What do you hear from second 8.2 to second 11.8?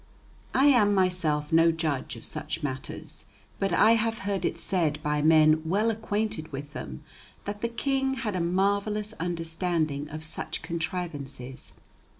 a marvellous understanding of such contrivances.